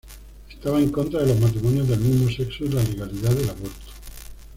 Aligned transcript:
Estaba 0.49 0.81
en 0.81 0.89
contra 0.91 1.19
de 1.21 1.27
los 1.27 1.39
matrimonios 1.41 1.87
del 1.87 1.99
mismo 1.99 2.27
sexo 2.27 2.65
y 2.65 2.69
la 2.69 2.81
legalidad 2.83 3.35
del 3.35 3.47
aborto. 3.51 3.91